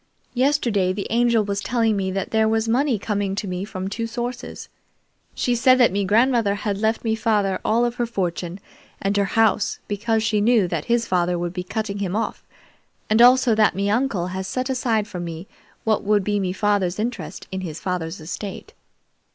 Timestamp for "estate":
18.19-18.73